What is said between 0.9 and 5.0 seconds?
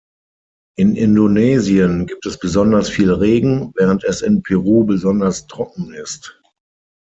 Indonesien gibt es besonders viel Regen, während es in Peru